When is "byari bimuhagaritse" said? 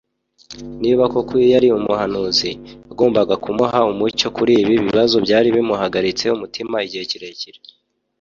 5.25-6.25